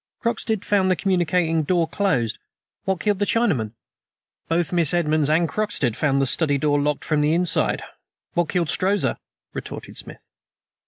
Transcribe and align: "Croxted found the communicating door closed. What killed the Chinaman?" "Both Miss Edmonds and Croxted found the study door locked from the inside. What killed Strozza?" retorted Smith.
"Croxted 0.23 0.65
found 0.65 0.89
the 0.89 0.95
communicating 0.95 1.61
door 1.61 1.87
closed. 1.87 2.39
What 2.85 2.99
killed 3.01 3.19
the 3.19 3.25
Chinaman?" 3.27 3.73
"Both 4.47 4.73
Miss 4.73 4.95
Edmonds 4.95 5.29
and 5.29 5.47
Croxted 5.47 5.95
found 5.95 6.19
the 6.19 6.25
study 6.25 6.57
door 6.57 6.81
locked 6.81 7.05
from 7.05 7.21
the 7.21 7.35
inside. 7.35 7.83
What 8.33 8.49
killed 8.49 8.69
Strozza?" 8.71 9.19
retorted 9.53 9.95
Smith. 9.97 10.25